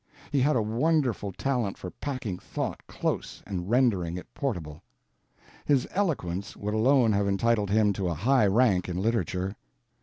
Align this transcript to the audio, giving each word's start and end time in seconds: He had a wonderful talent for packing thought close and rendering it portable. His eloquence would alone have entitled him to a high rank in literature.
He 0.31 0.39
had 0.39 0.55
a 0.55 0.63
wonderful 0.63 1.31
talent 1.31 1.77
for 1.77 1.91
packing 1.91 2.39
thought 2.39 2.81
close 2.87 3.43
and 3.45 3.69
rendering 3.69 4.17
it 4.17 4.33
portable. 4.33 4.81
His 5.63 5.87
eloquence 5.91 6.57
would 6.57 6.73
alone 6.73 7.11
have 7.13 7.27
entitled 7.27 7.69
him 7.69 7.93
to 7.93 8.07
a 8.07 8.15
high 8.15 8.47
rank 8.47 8.89
in 8.89 8.97
literature. 8.97 9.55